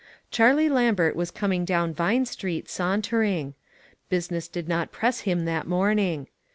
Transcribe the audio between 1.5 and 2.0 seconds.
down